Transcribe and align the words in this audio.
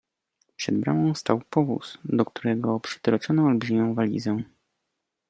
Przed 0.55 0.77
bramą 0.77 1.15
stał 1.15 1.41
powóz, 1.49 1.97
do 2.05 2.25
którego 2.25 2.79
przytroczono 2.79 3.43
olbrzymią 3.45 3.95
walizę. 3.95 4.43